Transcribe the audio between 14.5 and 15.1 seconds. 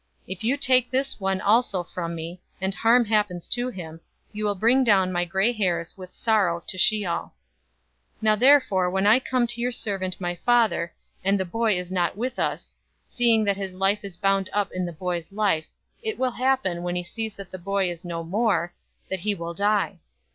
up in the